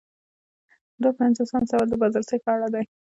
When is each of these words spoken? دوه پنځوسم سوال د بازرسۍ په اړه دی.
دوه 1.01 1.11
پنځوسم 1.19 1.63
سوال 1.69 1.87
د 1.89 1.95
بازرسۍ 2.01 2.37
په 2.45 2.49
اړه 2.55 2.67
دی. 2.73 2.83